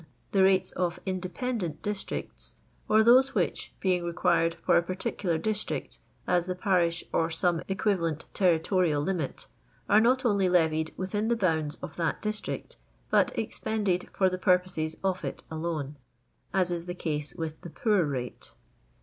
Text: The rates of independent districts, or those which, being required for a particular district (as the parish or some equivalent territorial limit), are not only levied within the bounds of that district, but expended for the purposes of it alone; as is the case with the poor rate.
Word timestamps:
The 0.31 0.41
rates 0.41 0.71
of 0.71 0.99
independent 1.05 1.83
districts, 1.83 2.55
or 2.89 3.03
those 3.03 3.35
which, 3.35 3.71
being 3.79 4.03
required 4.03 4.55
for 4.55 4.75
a 4.75 4.81
particular 4.81 5.37
district 5.37 5.99
(as 6.25 6.47
the 6.47 6.55
parish 6.55 7.03
or 7.13 7.29
some 7.29 7.61
equivalent 7.67 8.25
territorial 8.33 8.99
limit), 9.03 9.45
are 9.87 9.99
not 10.01 10.25
only 10.25 10.49
levied 10.49 10.91
within 10.97 11.27
the 11.27 11.37
bounds 11.37 11.75
of 11.83 11.97
that 11.97 12.19
district, 12.19 12.77
but 13.11 13.37
expended 13.37 14.09
for 14.11 14.27
the 14.27 14.39
purposes 14.39 14.97
of 15.03 15.23
it 15.23 15.43
alone; 15.51 15.97
as 16.51 16.71
is 16.71 16.87
the 16.87 16.95
case 16.95 17.35
with 17.35 17.61
the 17.61 17.69
poor 17.69 18.03
rate. 18.03 18.55